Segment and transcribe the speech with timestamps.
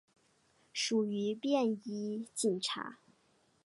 [0.73, 2.97] 属于便衣警察。